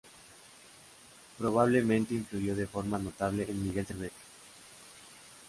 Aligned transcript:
Probablemente 1.37 2.15
influyó 2.15 2.55
de 2.55 2.65
forma 2.65 2.97
notable 2.97 3.43
en 3.47 3.63
Miguel 3.67 3.85
Servet. 3.85 4.13